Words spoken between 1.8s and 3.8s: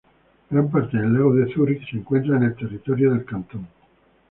se encuentra en el territorio del cantón.